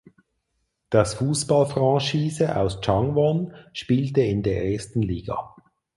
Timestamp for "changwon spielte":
2.81-4.21